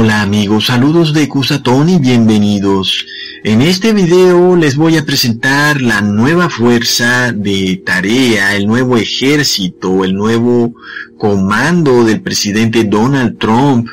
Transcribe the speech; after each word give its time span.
Hola 0.00 0.22
amigos, 0.22 0.66
saludos 0.66 1.12
de 1.12 1.28
Cusatón 1.28 1.88
y 1.88 1.98
bienvenidos. 1.98 3.04
En 3.42 3.60
este 3.60 3.92
video 3.92 4.54
les 4.54 4.76
voy 4.76 4.96
a 4.96 5.04
presentar 5.04 5.82
la 5.82 6.00
nueva 6.02 6.48
fuerza 6.48 7.32
de 7.32 7.82
tarea, 7.84 8.54
el 8.54 8.68
nuevo 8.68 8.96
ejército, 8.96 10.04
el 10.04 10.14
nuevo 10.14 10.72
comando 11.16 12.04
del 12.04 12.20
presidente 12.20 12.84
Donald 12.84 13.38
Trump. 13.38 13.88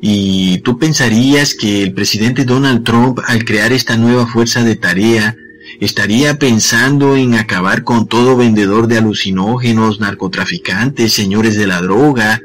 Y 0.00 0.58
tú 0.64 0.76
pensarías 0.76 1.54
que 1.54 1.84
el 1.84 1.92
presidente 1.92 2.44
Donald 2.44 2.82
Trump 2.82 3.20
al 3.24 3.44
crear 3.44 3.72
esta 3.72 3.96
nueva 3.96 4.26
fuerza 4.26 4.64
de 4.64 4.74
tarea 4.74 5.36
estaría 5.78 6.36
pensando 6.36 7.14
en 7.14 7.36
acabar 7.36 7.84
con 7.84 8.08
todo 8.08 8.36
vendedor 8.36 8.88
de 8.88 8.98
alucinógenos, 8.98 10.00
narcotraficantes, 10.00 11.12
señores 11.12 11.56
de 11.56 11.68
la 11.68 11.80
droga, 11.80 12.42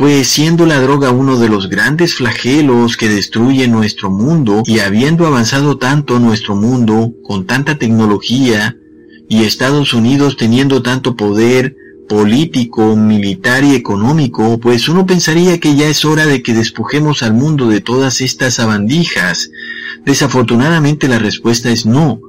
pues 0.00 0.28
siendo 0.28 0.64
la 0.64 0.80
droga 0.80 1.10
uno 1.10 1.38
de 1.38 1.50
los 1.50 1.68
grandes 1.68 2.14
flagelos 2.14 2.96
que 2.96 3.10
destruye 3.10 3.68
nuestro 3.68 4.10
mundo 4.10 4.62
y 4.64 4.78
habiendo 4.78 5.26
avanzado 5.26 5.76
tanto 5.76 6.18
nuestro 6.18 6.56
mundo 6.56 7.12
con 7.22 7.46
tanta 7.46 7.76
tecnología 7.76 8.78
y 9.28 9.44
Estados 9.44 9.92
Unidos 9.92 10.38
teniendo 10.38 10.82
tanto 10.82 11.16
poder 11.16 11.76
político, 12.08 12.96
militar 12.96 13.62
y 13.62 13.74
económico, 13.74 14.58
pues 14.58 14.88
uno 14.88 15.04
pensaría 15.04 15.60
que 15.60 15.76
ya 15.76 15.88
es 15.88 16.06
hora 16.06 16.24
de 16.24 16.42
que 16.42 16.54
despojemos 16.54 17.22
al 17.22 17.34
mundo 17.34 17.68
de 17.68 17.82
todas 17.82 18.22
estas 18.22 18.58
abandijas. 18.58 19.50
Desafortunadamente 20.06 21.08
la 21.08 21.18
respuesta 21.18 21.70
es 21.70 21.84
no. 21.84 22.22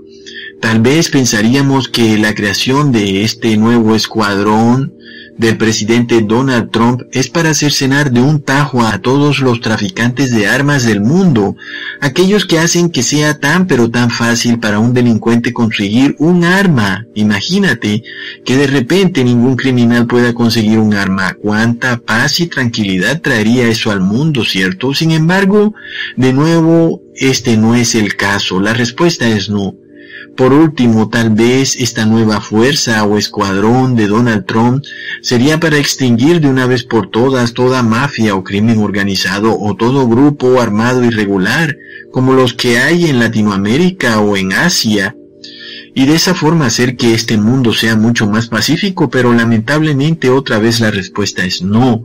Tal 0.60 0.82
vez 0.82 1.10
pensaríamos 1.10 1.88
que 1.88 2.18
la 2.18 2.36
creación 2.36 2.92
de 2.92 3.24
este 3.24 3.56
nuevo 3.56 3.96
escuadrón 3.96 4.94
del 5.38 5.58
presidente 5.58 6.22
Donald 6.22 6.72
Trump 6.72 7.02
es 7.12 7.30
para 7.30 7.52
hacer 7.52 7.72
cenar 7.72 8.12
de 8.12 8.22
un 8.22 8.42
tajo 8.42 8.82
a 8.84 9.00
todos 9.00 9.40
los 9.40 9.62
traficantes 9.62 10.32
de 10.32 10.48
armas 10.48 10.86
del 10.86 11.02
mundo, 11.02 11.56
aquellos 12.00 12.46
que 12.46 12.60
hacen 12.60 12.90
que 12.90 13.04
sea 13.04 13.40
tan 13.40 13.68
pero 13.68 13.90
tan 13.90 14.10
fácil 14.10 14.60
para 14.60 14.80
un 14.80 14.94
delincuente 14.94 15.54
conseguir 15.54 16.16
un 16.20 16.44
arma. 16.44 17.06
Imagínate 17.16 18.04
que 18.46 18.58
de 18.58 18.68
repente 18.68 19.24
ningún 19.24 19.56
criminal 19.56 20.08
pueda 20.08 20.34
conseguir 20.34 20.80
un 20.80 20.94
arma. 20.94 21.36
Cuánta 21.42 21.98
paz 21.98 22.40
y 22.40 22.48
tranquilidad 22.48 23.22
traería 23.22 23.68
eso 23.68 23.92
al 23.92 24.02
mundo, 24.02 24.46
¿cierto? 24.46 24.94
Sin 24.94 25.12
embargo, 25.12 25.74
de 26.16 26.34
nuevo, 26.34 27.02
este 27.16 27.58
no 27.58 27.76
es 27.76 27.96
el 27.96 28.16
caso. 28.16 28.60
La 28.60 28.74
respuesta 28.74 29.28
es 29.28 29.50
no. 29.50 29.76
Por 30.36 30.54
último, 30.54 31.10
tal 31.10 31.32
vez 31.32 31.76
esta 31.76 32.06
nueva 32.06 32.42
fuerza 32.42 33.04
o 33.04 33.18
escuadrón 33.18 33.96
de 33.96 34.08
Donald 34.08 34.46
Trump 34.46 34.84
sería 35.22 35.60
para 35.60 35.78
extinguir 35.78 36.42
de 36.42 36.48
una 36.48 36.66
vez 36.66 36.84
por 36.84 37.10
todas 37.10 37.54
toda 37.54 37.84
mafia 37.84 38.36
o 38.36 38.44
crimen 38.44 38.80
organizado 38.80 39.58
o 39.60 39.76
todo 39.76 40.08
grupo 40.08 40.62
armado 40.62 41.04
irregular, 41.04 41.78
como 42.12 42.34
los 42.34 42.54
que 42.54 42.80
hay 42.80 43.06
en 43.06 43.20
Latinoamérica 43.20 44.20
o 44.20 44.38
en 44.38 44.54
Asia, 44.54 45.16
y 45.94 46.06
de 46.06 46.16
esa 46.16 46.34
forma 46.34 46.68
hacer 46.68 46.96
que 46.96 47.14
este 47.14 47.38
mundo 47.38 47.74
sea 47.74 47.96
mucho 47.96 48.28
más 48.28 48.48
pacífico, 48.48 49.10
pero 49.10 49.34
lamentablemente 49.34 50.30
otra 50.30 50.60
vez 50.60 50.80
la 50.80 50.92
respuesta 50.92 51.44
es 51.44 51.62
no. 51.62 52.04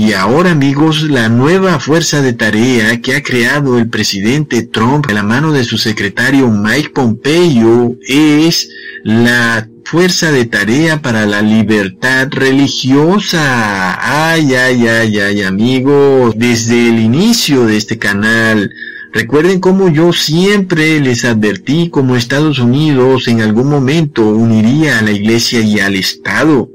Y 0.00 0.12
ahora 0.12 0.52
amigos, 0.52 1.02
la 1.02 1.28
nueva 1.28 1.80
fuerza 1.80 2.22
de 2.22 2.32
tarea 2.32 3.00
que 3.00 3.16
ha 3.16 3.22
creado 3.24 3.78
el 3.78 3.88
presidente 3.88 4.62
Trump 4.62 5.06
a 5.08 5.12
la 5.12 5.24
mano 5.24 5.50
de 5.50 5.64
su 5.64 5.76
secretario 5.76 6.48
Mike 6.48 6.90
Pompeo 6.90 7.96
es 8.06 8.70
la 9.02 9.68
fuerza 9.84 10.30
de 10.30 10.44
tarea 10.44 11.02
para 11.02 11.26
la 11.26 11.42
libertad 11.42 12.28
religiosa. 12.30 13.98
Ay, 14.30 14.54
ay, 14.54 14.86
ay, 14.86 15.18
ay 15.18 15.42
amigos, 15.42 16.34
desde 16.36 16.90
el 16.90 17.00
inicio 17.00 17.66
de 17.66 17.76
este 17.76 17.98
canal, 17.98 18.70
Recuerden 19.10 19.58
cómo 19.58 19.88
yo 19.88 20.12
siempre 20.12 21.00
les 21.00 21.24
advertí 21.24 21.88
como 21.88 22.14
Estados 22.14 22.58
Unidos 22.58 23.26
en 23.26 23.40
algún 23.40 23.70
momento 23.70 24.28
uniría 24.28 24.98
a 24.98 25.02
la 25.02 25.12
Iglesia 25.12 25.60
y 25.60 25.80
al 25.80 25.94
Estado 25.94 26.68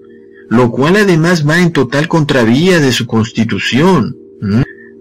lo 0.54 0.70
cual 0.70 0.98
además 0.98 1.50
va 1.50 1.60
en 1.60 1.72
total 1.72 2.08
contravía 2.08 2.80
de 2.80 2.92
su 2.92 3.08
constitución. 3.08 4.16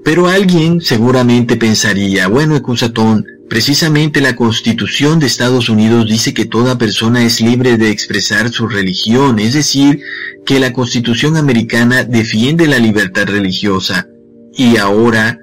Pero 0.02 0.26
alguien 0.26 0.80
seguramente 0.80 1.56
pensaría, 1.56 2.26
bueno, 2.26 2.56
Ecusatón, 2.56 3.26
precisamente 3.50 4.22
la 4.22 4.34
constitución 4.34 5.18
de 5.18 5.26
Estados 5.26 5.68
Unidos 5.68 6.08
dice 6.08 6.32
que 6.32 6.46
toda 6.46 6.78
persona 6.78 7.22
es 7.22 7.42
libre 7.42 7.76
de 7.76 7.90
expresar 7.90 8.50
su 8.50 8.66
religión, 8.66 9.38
es 9.38 9.52
decir, 9.52 10.00
que 10.46 10.58
la 10.58 10.72
constitución 10.72 11.36
americana 11.36 12.02
defiende 12.02 12.66
la 12.66 12.78
libertad 12.78 13.26
religiosa. 13.26 14.08
Y 14.56 14.78
ahora 14.78 15.38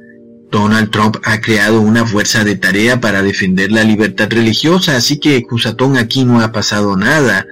Donald 0.50 0.90
Trump 0.90 1.18
ha 1.24 1.40
creado 1.40 1.82
una 1.82 2.04
fuerza 2.04 2.44
de 2.44 2.56
tarea 2.56 3.00
para 3.00 3.22
defender 3.22 3.72
la 3.72 3.84
libertad 3.84 4.28
religiosa, 4.32 4.96
así 4.96 5.20
que 5.20 5.36
Ecusatón 5.36 5.98
aquí 5.98 6.26
no 6.26 6.42
ha 6.42 6.52
pasado 6.52 6.98
nada 6.98 7.46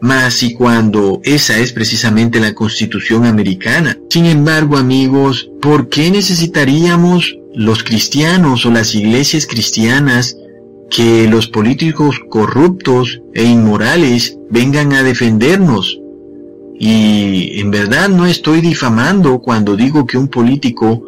más 0.00 0.42
y 0.42 0.54
cuando 0.54 1.20
esa 1.24 1.58
es 1.58 1.72
precisamente 1.72 2.40
la 2.40 2.54
constitución 2.54 3.26
americana. 3.26 3.98
Sin 4.08 4.26
embargo, 4.26 4.76
amigos, 4.76 5.50
¿por 5.60 5.88
qué 5.88 6.10
necesitaríamos 6.10 7.36
los 7.54 7.82
cristianos 7.82 8.64
o 8.66 8.70
las 8.70 8.94
iglesias 8.94 9.46
cristianas 9.46 10.36
que 10.90 11.28
los 11.28 11.48
políticos 11.48 12.16
corruptos 12.28 13.20
e 13.34 13.44
inmorales 13.44 14.38
vengan 14.50 14.92
a 14.92 15.02
defendernos? 15.02 16.00
Y 16.78 17.60
en 17.60 17.70
verdad 17.70 18.08
no 18.08 18.24
estoy 18.24 18.62
difamando 18.62 19.40
cuando 19.40 19.76
digo 19.76 20.06
que 20.06 20.16
un 20.16 20.28
político 20.28 21.02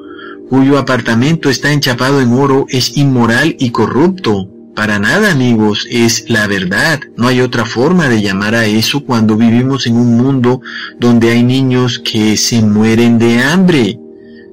cuyo 0.51 0.77
apartamento 0.77 1.49
está 1.49 1.73
enchapado 1.73 2.21
en 2.21 2.35
oro 2.35 2.67
es 2.69 2.99
inmoral 2.99 3.57
y 3.59 3.71
corrupto. 3.71 4.52
Para 4.75 4.99
nada, 4.99 5.33
amigos, 5.33 5.87
es 5.91 6.31
la 6.31 6.47
verdad. 6.47 6.99
No 7.17 7.29
hay 7.29 7.43
otra 7.43 7.67
forma 7.67 8.09
de 8.09 8.23
llamar 8.23 8.55
a 8.55 8.65
eso 8.65 9.05
cuando 9.05 9.37
vivimos 9.37 9.87
en 9.87 9.97
un 9.97 10.17
mundo 10.17 10.63
donde 10.99 11.31
hay 11.31 11.43
niños 11.43 11.99
que 11.99 12.39
se 12.39 12.63
mueren 12.63 13.19
de 13.19 13.41
hambre. 13.41 13.99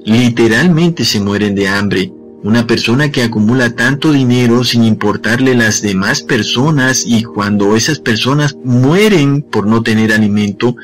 Literalmente 0.03 1.05
se 1.05 1.21
mueren 1.21 1.55
de 1.55 1.69
hambre. 1.69 2.11
Una 2.43 2.67
persona 2.67 3.11
que 3.11 3.23
acumula 3.23 3.75
tanto 3.75 4.11
dinero 4.11 4.65
sin 4.65 4.83
importarle 4.83 5.55
las 5.55 5.81
demás 5.81 6.21
personas 6.21 7.05
y 7.05 7.23
cuando 7.23 7.77
esas 7.77 7.99
personas 7.99 8.57
mueren 8.63 9.41
por 9.41 9.67
no 9.67 9.83
tener 9.83 10.11
alimento, 10.11 10.75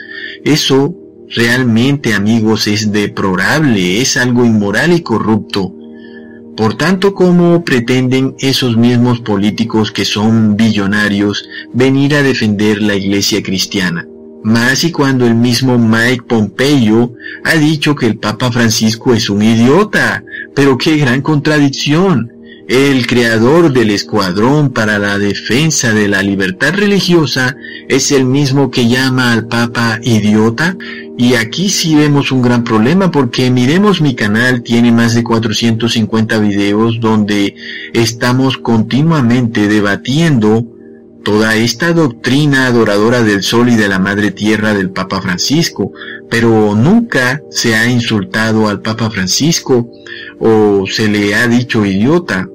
eso 0.45 0.95
realmente 1.29 2.13
amigos 2.13 2.67
es 2.67 2.91
deplorable, 2.91 4.01
es 4.01 4.15
algo 4.15 4.45
inmoral 4.45 4.93
y 4.93 5.01
corrupto. 5.01 5.74
Por 6.55 6.75
tanto, 6.75 7.13
¿cómo 7.13 7.65
pretenden 7.65 8.35
esos 8.39 8.77
mismos 8.77 9.19
políticos 9.19 9.91
que 9.91 10.05
son 10.05 10.55
billonarios 10.55 11.49
venir 11.73 12.15
a 12.15 12.23
defender 12.23 12.81
la 12.81 12.95
iglesia 12.95 13.43
cristiana? 13.43 14.07
Más 14.45 14.83
y 14.83 14.91
cuando 14.91 15.25
el 15.25 15.35
mismo 15.35 15.77
Mike 15.77 16.23
Pompeo 16.27 17.13
ha 17.43 17.55
dicho 17.55 17.95
que 17.95 18.05
el 18.05 18.19
Papa 18.19 18.51
Francisco 18.51 19.13
es 19.13 19.29
un 19.29 19.41
idiota. 19.41 20.23
Pero 20.53 20.77
qué 20.77 20.97
gran 20.97 21.21
contradicción. 21.21 22.31
El 22.67 23.05
creador 23.05 23.73
del 23.73 23.89
escuadrón 23.91 24.69
para 24.69 24.97
la 24.97 25.17
defensa 25.19 25.93
de 25.93 26.07
la 26.07 26.21
libertad 26.21 26.73
religiosa 26.73 27.57
es 27.89 28.11
el 28.11 28.25
mismo 28.25 28.71
que 28.71 28.87
llama 28.87 29.33
al 29.33 29.47
Papa 29.47 29.99
idiota. 30.03 30.77
Y 31.17 31.35
aquí 31.35 31.69
sí 31.69 31.95
vemos 31.95 32.31
un 32.31 32.41
gran 32.41 32.63
problema 32.63 33.09
porque 33.09 33.49
miremos 33.49 34.01
mi 34.01 34.15
canal, 34.15 34.63
tiene 34.63 34.91
más 34.91 35.15
de 35.15 35.23
450 35.23 36.39
videos 36.39 36.99
donde 36.99 37.55
estamos 37.93 38.57
continuamente 38.57 39.67
debatiendo 39.67 40.65
toda 41.25 41.55
esta 41.55 41.91
doctrina 41.91 42.67
adoradora 42.67 43.23
del 43.23 43.41
sol 43.41 43.69
y 43.69 43.75
de 43.75 43.87
la 43.87 43.97
madre 43.97 44.29
tierra 44.29 44.75
del 44.75 44.91
Papa 44.91 45.21
Francisco, 45.21 45.91
pero 46.29 46.75
nunca 46.75 47.41
se 47.49 47.75
ha 47.75 47.89
insultado 47.89 48.67
al 48.69 48.81
Papa 48.81 49.09
Francisco 49.09 49.89
o 50.39 50.85
se 50.85 51.07
le 51.07 51.33
ha 51.33 51.47
dicho 51.47 51.83
idiota. 51.83 52.47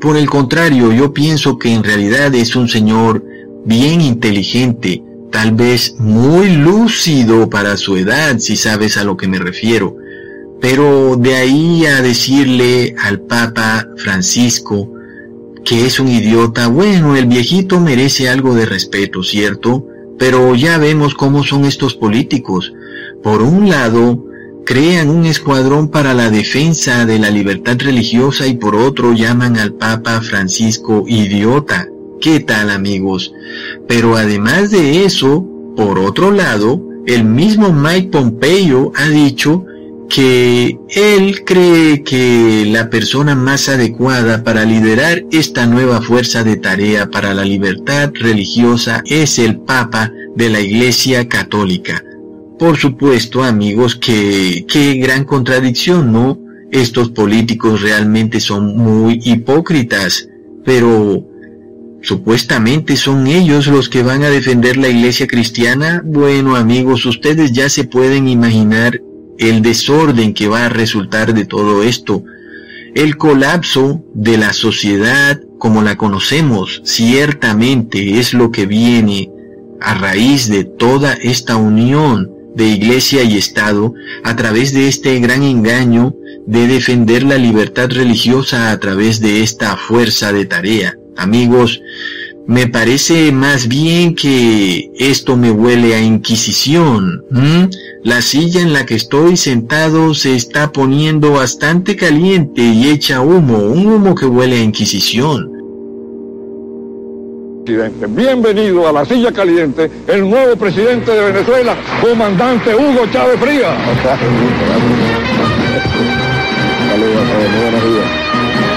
Por 0.00 0.16
el 0.16 0.30
contrario, 0.30 0.92
yo 0.92 1.12
pienso 1.12 1.58
que 1.58 1.74
en 1.74 1.84
realidad 1.84 2.34
es 2.34 2.56
un 2.56 2.68
señor 2.68 3.22
bien 3.66 4.00
inteligente, 4.00 5.03
tal 5.34 5.50
vez 5.50 5.96
muy 5.98 6.54
lúcido 6.54 7.50
para 7.50 7.76
su 7.76 7.96
edad, 7.96 8.38
si 8.38 8.54
sabes 8.54 8.96
a 8.96 9.02
lo 9.02 9.16
que 9.16 9.26
me 9.26 9.40
refiero. 9.40 9.96
Pero 10.60 11.16
de 11.16 11.34
ahí 11.34 11.84
a 11.86 12.00
decirle 12.02 12.94
al 13.02 13.20
Papa 13.20 13.88
Francisco 13.96 14.88
que 15.64 15.86
es 15.86 15.98
un 15.98 16.06
idiota, 16.06 16.68
bueno, 16.68 17.16
el 17.16 17.26
viejito 17.26 17.80
merece 17.80 18.28
algo 18.28 18.54
de 18.54 18.64
respeto, 18.64 19.24
¿cierto? 19.24 19.84
Pero 20.20 20.54
ya 20.54 20.78
vemos 20.78 21.16
cómo 21.16 21.42
son 21.42 21.64
estos 21.64 21.94
políticos. 21.94 22.72
Por 23.20 23.42
un 23.42 23.68
lado, 23.68 24.24
crean 24.64 25.10
un 25.10 25.24
escuadrón 25.24 25.88
para 25.88 26.14
la 26.14 26.30
defensa 26.30 27.06
de 27.06 27.18
la 27.18 27.30
libertad 27.30 27.76
religiosa 27.80 28.46
y 28.46 28.54
por 28.54 28.76
otro 28.76 29.12
llaman 29.14 29.56
al 29.56 29.72
Papa 29.72 30.20
Francisco 30.20 31.02
idiota. 31.08 31.88
¿Qué 32.24 32.40
tal 32.40 32.70
amigos? 32.70 33.34
Pero 33.86 34.16
además 34.16 34.70
de 34.70 35.04
eso, 35.04 35.46
por 35.76 35.98
otro 35.98 36.30
lado, 36.30 36.82
el 37.06 37.22
mismo 37.22 37.70
Mike 37.70 38.08
Pompeo 38.08 38.92
ha 38.96 39.10
dicho 39.10 39.66
que 40.08 40.78
él 40.88 41.44
cree 41.44 42.02
que 42.02 42.64
la 42.66 42.88
persona 42.88 43.34
más 43.34 43.68
adecuada 43.68 44.42
para 44.42 44.64
liderar 44.64 45.22
esta 45.32 45.66
nueva 45.66 46.00
fuerza 46.00 46.42
de 46.44 46.56
tarea 46.56 47.10
para 47.10 47.34
la 47.34 47.44
libertad 47.44 48.10
religiosa 48.14 49.02
es 49.04 49.38
el 49.38 49.58
Papa 49.58 50.10
de 50.34 50.48
la 50.48 50.60
Iglesia 50.60 51.28
Católica. 51.28 52.02
Por 52.58 52.78
supuesto, 52.78 53.44
amigos, 53.44 53.96
que 53.96 54.64
qué 54.66 54.94
gran 54.94 55.26
contradicción, 55.26 56.10
¿no? 56.10 56.38
Estos 56.72 57.10
políticos 57.10 57.82
realmente 57.82 58.40
son 58.40 58.78
muy 58.78 59.20
hipócritas, 59.24 60.26
pero 60.64 61.33
Supuestamente 62.04 62.96
son 62.96 63.26
ellos 63.26 63.66
los 63.66 63.88
que 63.88 64.02
van 64.02 64.24
a 64.24 64.28
defender 64.28 64.76
la 64.76 64.90
iglesia 64.90 65.26
cristiana. 65.26 66.02
Bueno 66.04 66.54
amigos, 66.54 67.06
ustedes 67.06 67.52
ya 67.52 67.70
se 67.70 67.84
pueden 67.84 68.28
imaginar 68.28 69.00
el 69.38 69.62
desorden 69.62 70.34
que 70.34 70.46
va 70.46 70.66
a 70.66 70.68
resultar 70.68 71.32
de 71.32 71.46
todo 71.46 71.82
esto. 71.82 72.22
El 72.94 73.16
colapso 73.16 74.04
de 74.12 74.36
la 74.36 74.52
sociedad 74.52 75.40
como 75.58 75.80
la 75.80 75.96
conocemos 75.96 76.82
ciertamente 76.84 78.18
es 78.18 78.34
lo 78.34 78.50
que 78.50 78.66
viene 78.66 79.30
a 79.80 79.94
raíz 79.94 80.50
de 80.50 80.64
toda 80.64 81.14
esta 81.14 81.56
unión 81.56 82.30
de 82.54 82.66
iglesia 82.66 83.22
y 83.22 83.38
Estado 83.38 83.94
a 84.24 84.36
través 84.36 84.74
de 84.74 84.88
este 84.88 85.18
gran 85.20 85.42
engaño 85.42 86.14
de 86.46 86.66
defender 86.68 87.22
la 87.22 87.38
libertad 87.38 87.88
religiosa 87.90 88.72
a 88.72 88.78
través 88.78 89.20
de 89.20 89.42
esta 89.42 89.78
fuerza 89.78 90.34
de 90.34 90.44
tarea. 90.44 90.98
Amigos, 91.16 91.80
me 92.46 92.66
parece 92.66 93.32
más 93.32 93.68
bien 93.68 94.14
que 94.14 94.90
esto 94.98 95.36
me 95.36 95.50
huele 95.50 95.94
a 95.94 96.00
Inquisición. 96.00 97.24
La 98.02 98.20
silla 98.20 98.60
en 98.60 98.72
la 98.72 98.84
que 98.84 98.94
estoy 98.94 99.36
sentado 99.36 100.14
se 100.14 100.34
está 100.34 100.70
poniendo 100.72 101.32
bastante 101.32 101.96
caliente 101.96 102.62
y 102.62 102.90
echa 102.90 103.20
humo, 103.20 103.58
un 103.58 103.86
humo 103.86 104.14
que 104.14 104.26
huele 104.26 104.56
a 104.56 104.62
Inquisición. 104.62 105.50
Bienvenido 108.10 108.86
a 108.86 108.92
la 108.92 109.06
silla 109.06 109.32
caliente, 109.32 109.90
el 110.06 110.28
nuevo 110.28 110.54
presidente 110.56 111.12
de 111.12 111.32
Venezuela, 111.32 111.74
comandante 112.02 112.74
Hugo 112.74 113.06
Chávez 113.10 113.40
Frías. 113.40 113.74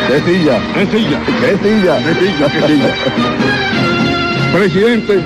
¿Qué 0.07 0.21
silla? 0.21 0.59
¿Qué 0.73 0.85
silla? 0.85 1.19
¿Qué 1.25 1.57
silla? 1.57 1.97
¿Qué 1.97 2.13
silla? 2.15 2.47
¿Qué 2.47 2.67
silla? 2.67 2.95
Presidente, 4.53 5.19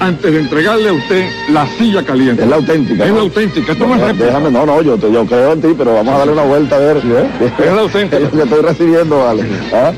antes 0.00 0.32
de 0.32 0.40
entregarle 0.40 0.88
a 0.88 0.92
usted 0.92 1.28
la 1.50 1.66
silla 1.78 2.04
caliente. 2.04 2.42
Es 2.42 2.48
la 2.48 2.56
auténtica. 2.56 3.04
Es 3.04 3.12
la 3.12 3.20
auténtica. 3.20 3.72
Esto 3.72 3.86
no, 3.86 4.06
es 4.06 4.18
déjame, 4.18 4.50
no, 4.50 4.66
no, 4.66 4.82
yo, 4.82 4.96
yo 4.98 5.26
creo 5.26 5.52
en 5.52 5.62
ti, 5.62 5.74
pero 5.76 5.94
vamos 5.94 6.14
a 6.14 6.18
darle 6.18 6.32
una 6.32 6.42
vuelta 6.42 6.76
a 6.76 6.78
ver. 6.80 6.96
¿eh? 6.98 7.50
Es 7.64 7.72
la 7.72 7.80
auténtica. 7.82 8.30
Yo 8.32 8.44
estoy 8.44 8.62
recibiendo, 8.62 9.18
vale. 9.18 9.44
¿Ah? 9.72 9.92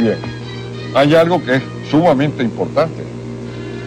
Bien. 0.00 0.16
Hay 0.94 1.14
algo 1.14 1.42
que 1.42 1.56
es 1.56 1.62
sumamente 1.90 2.42
importante. 2.42 3.07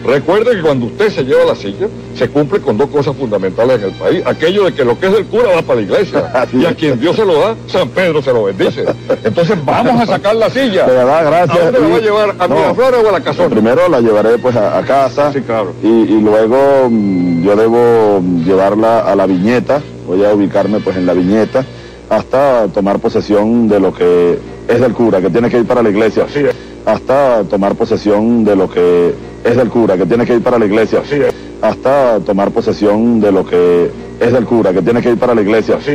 Recuerde 0.04 0.56
que 0.56 0.62
cuando 0.62 0.86
usted 0.86 1.10
se 1.10 1.24
lleva 1.24 1.44
la 1.44 1.54
silla, 1.54 1.86
se 2.14 2.28
cumple 2.28 2.60
con 2.60 2.76
dos 2.76 2.90
cosas 2.90 3.16
fundamentales 3.16 3.80
en 3.80 3.84
el 3.84 3.92
país. 3.92 4.22
Aquello 4.26 4.64
de 4.64 4.74
que 4.74 4.84
lo 4.84 4.98
que 4.98 5.06
es 5.06 5.12
del 5.12 5.26
cura 5.26 5.54
va 5.54 5.62
para 5.62 5.76
la 5.76 5.82
iglesia. 5.82 6.46
y 6.52 6.64
a 6.64 6.74
quien 6.74 6.98
Dios 6.98 7.16
se 7.16 7.24
lo 7.24 7.38
da, 7.38 7.54
San 7.66 7.88
Pedro 7.90 8.22
se 8.22 8.32
lo 8.32 8.44
bendice. 8.44 8.84
Entonces 9.22 9.56
vamos 9.64 10.00
a 10.00 10.06
sacar 10.06 10.34
la 10.34 10.50
silla. 10.50 10.86
De 10.86 10.92
verdad, 10.92 11.24
gracias. 11.26 11.58
¿A 11.58 11.70
dónde 11.70 11.80
la 11.80 11.88
va 11.88 11.96
a 11.96 12.00
llevar? 12.00 12.34
¿A 12.38 12.48
Miraflores 12.48 13.04
o 13.04 13.08
a 13.08 13.12
la 13.12 13.20
casona? 13.20 13.48
Primero 13.48 13.88
la 13.88 14.00
llevaré 14.00 14.38
pues 14.38 14.56
a, 14.56 14.82
casa. 14.82 15.32
Sí, 15.32 15.40
claro. 15.40 15.72
Y, 15.82 15.86
y 15.86 16.20
luego 16.20 16.88
mm, 16.90 17.44
yo 17.44 17.56
debo 17.56 18.22
llevarla 18.44 19.00
a 19.00 19.14
la 19.14 19.26
viñeta. 19.26 19.80
Voy 20.06 20.24
a 20.24 20.34
ubicarme 20.34 20.80
pues 20.80 20.96
en 20.96 21.06
la 21.06 21.14
viñeta 21.14 21.64
hasta 22.10 22.68
tomar 22.68 22.98
posesión 22.98 23.68
de 23.68 23.80
lo 23.80 23.94
que 23.94 24.38
es 24.68 24.80
del 24.80 24.92
cura, 24.92 25.20
que 25.20 25.30
tiene 25.30 25.48
que 25.48 25.58
ir 25.58 25.66
para 25.66 25.82
la 25.82 25.88
iglesia. 25.88 26.26
Sí. 26.32 26.44
Hasta 26.92 27.42
tomar 27.44 27.74
posesión 27.74 28.44
de 28.44 28.54
lo 28.54 28.68
que 28.68 29.14
es 29.42 29.56
del 29.56 29.70
cura, 29.70 29.96
que 29.96 30.04
tiene 30.04 30.26
que 30.26 30.34
ir 30.34 30.42
para 30.42 30.58
la 30.58 30.66
iglesia. 30.66 31.00
Sí. 31.08 31.20
Hasta 31.62 32.20
tomar 32.20 32.50
posesión 32.50 33.18
de 33.18 33.32
lo 33.32 33.46
que 33.46 33.90
es 34.20 34.30
del 34.30 34.44
cura, 34.44 34.74
que 34.74 34.82
tiene 34.82 35.00
que 35.00 35.08
ir 35.08 35.18
para 35.18 35.34
la 35.34 35.40
iglesia. 35.40 35.78
Sí. 35.82 35.92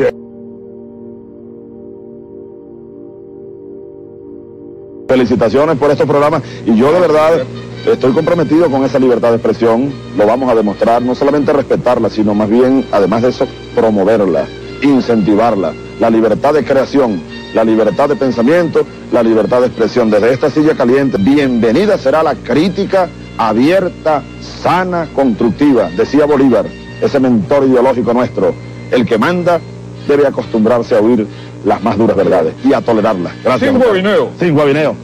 Felicitaciones 5.07 5.77
por 5.77 5.91
estos 5.91 6.07
programas 6.07 6.41
y 6.65 6.75
yo 6.75 6.91
de 6.91 6.99
verdad 6.99 7.44
estoy 7.85 8.11
comprometido 8.13 8.67
con 8.71 8.83
esa 8.83 8.97
libertad 8.97 9.29
de 9.29 9.35
expresión, 9.35 9.94
lo 10.17 10.25
vamos 10.25 10.49
a 10.49 10.55
demostrar, 10.55 11.03
no 11.03 11.13
solamente 11.13 11.53
respetarla, 11.53 12.09
sino 12.09 12.33
más 12.33 12.49
bien, 12.49 12.83
además 12.91 13.21
de 13.21 13.29
eso, 13.29 13.47
promoverla, 13.75 14.47
incentivarla, 14.81 15.73
la 15.99 16.09
libertad 16.09 16.53
de 16.53 16.63
creación, 16.63 17.21
la 17.53 17.63
libertad 17.63 18.09
de 18.09 18.15
pensamiento, 18.15 18.85
la 19.11 19.23
libertad 19.23 19.61
de 19.61 19.67
expresión. 19.67 20.09
Desde 20.09 20.33
esta 20.33 20.49
silla 20.49 20.75
caliente, 20.75 21.17
bienvenida 21.17 21.97
será 21.97 22.23
la 22.23 22.35
crítica 22.35 23.09
abierta, 23.38 24.23
sana, 24.61 25.07
constructiva, 25.13 25.89
decía 25.95 26.25
Bolívar, 26.25 26.65
ese 27.01 27.19
mentor 27.19 27.67
ideológico 27.67 28.13
nuestro. 28.13 28.53
El 28.91 29.05
que 29.05 29.17
manda 29.17 29.59
debe 30.07 30.27
acostumbrarse 30.27 30.95
a 30.95 31.01
oír 31.01 31.27
las 31.65 31.83
más 31.83 31.97
duras 31.97 32.15
verdades 32.15 32.53
y 32.63 32.73
a 32.73 32.81
tolerarlas. 32.81 33.33
Gracias. 33.44 33.69
Sin 33.69 33.79
guabineo. 33.79 34.29
Sin 34.39 34.53
guabineo. 34.53 34.95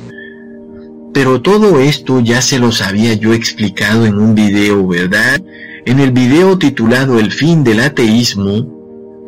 Pero 1.13 1.41
todo 1.41 1.79
esto 1.79 2.21
ya 2.21 2.41
se 2.41 2.57
los 2.57 2.81
había 2.81 3.13
yo 3.13 3.33
explicado 3.33 4.05
en 4.05 4.15
un 4.15 4.33
video, 4.33 4.87
¿verdad? 4.87 5.41
En 5.85 5.99
el 5.99 6.11
video 6.11 6.57
titulado 6.57 7.19
El 7.19 7.31
fin 7.31 7.63
del 7.63 7.81
ateísmo, 7.81 8.72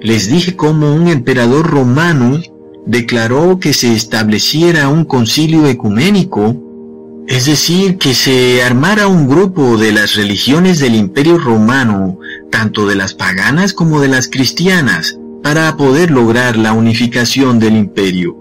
les 0.05 0.29
dije 0.29 0.55
cómo 0.55 0.93
un 0.93 1.07
emperador 1.07 1.65
romano 1.65 2.39
declaró 2.85 3.59
que 3.59 3.73
se 3.73 3.91
estableciera 3.91 4.87
un 4.87 5.03
concilio 5.03 5.65
ecuménico, 5.65 6.55
es 7.27 7.47
decir, 7.47 7.97
que 7.97 8.13
se 8.13 8.61
armara 8.61 9.07
un 9.07 9.27
grupo 9.27 9.77
de 9.77 9.91
las 9.91 10.13
religiones 10.13 10.77
del 10.77 10.93
imperio 10.93 11.39
romano, 11.39 12.19
tanto 12.51 12.85
de 12.85 12.93
las 12.93 13.15
paganas 13.15 13.73
como 13.73 13.99
de 13.99 14.09
las 14.09 14.29
cristianas, 14.29 15.17
para 15.41 15.75
poder 15.75 16.11
lograr 16.11 16.55
la 16.55 16.73
unificación 16.73 17.57
del 17.57 17.75
imperio, 17.75 18.37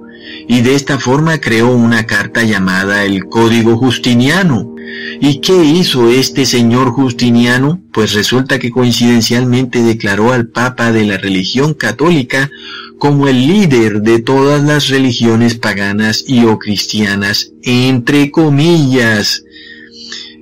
y 0.48 0.60
de 0.60 0.74
esta 0.74 0.98
forma 0.98 1.38
creó 1.38 1.70
una 1.72 2.06
carta 2.06 2.42
llamada 2.42 3.04
el 3.04 3.26
Código 3.26 3.76
Justiniano. 3.76 4.74
¿Y 5.20 5.40
qué 5.40 5.64
hizo 5.64 6.10
este 6.10 6.46
señor 6.46 6.90
Justiniano? 6.90 7.80
Pues 7.92 8.12
resulta 8.12 8.58
que 8.58 8.70
coincidencialmente 8.70 9.82
declaró 9.82 10.32
al 10.32 10.48
Papa 10.48 10.92
de 10.92 11.04
la 11.04 11.16
religión 11.16 11.74
católica 11.74 12.50
como 12.98 13.28
el 13.28 13.46
líder 13.46 14.02
de 14.02 14.20
todas 14.20 14.62
las 14.62 14.88
religiones 14.88 15.54
paganas 15.56 16.24
y 16.26 16.44
o 16.44 16.58
cristianas, 16.58 17.52
entre 17.62 18.30
comillas. 18.30 19.44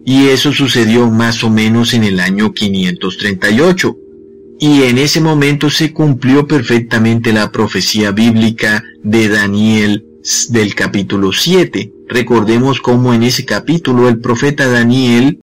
Y 0.05 0.29
eso 0.29 0.53
sucedió 0.53 1.09
más 1.11 1.45
o 1.45 1.51
menos 1.51 1.95
en 1.95 2.05
el 2.05 2.21
año 2.21 2.53
538. 2.53 3.97
Y 4.63 4.85
en 4.85 4.99
ese 4.99 5.21
momento 5.21 5.71
se 5.71 5.93
cumplió 5.93 6.47
perfectamente 6.47 7.33
la 7.33 7.51
profecía 7.51 8.13
bíblica 8.13 8.85
de 9.03 9.29
Daniel 9.29 10.07
del 10.51 10.77
capítulo 10.77 11.33
7. 11.33 11.93
Recordemos 12.07 12.81
cómo 12.81 13.13
en 13.13 13.25
ese 13.25 13.45
capítulo 13.45 14.09
el 14.09 14.21
profeta 14.21 14.69
Daniel 14.69 15.42